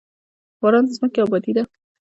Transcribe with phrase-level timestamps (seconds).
[0.61, 1.63] باران د ځمکې ابادي ده.